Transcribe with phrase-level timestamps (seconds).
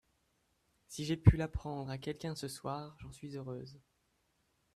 [0.87, 3.79] Si j’ai pu l’apprendre à quelqu’un ce soir, j’en suis heureuse.